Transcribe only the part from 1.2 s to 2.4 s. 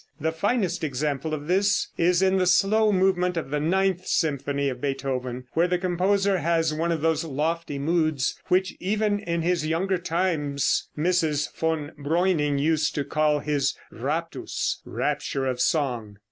of this is in